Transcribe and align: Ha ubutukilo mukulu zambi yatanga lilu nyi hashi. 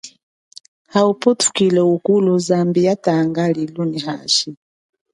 Ha 0.91 0.99
ubutukilo 1.11 1.81
mukulu 1.91 2.31
zambi 2.47 2.79
yatanga 2.87 3.43
lilu 3.55 3.81
nyi 3.89 3.99
hashi. 4.07 4.49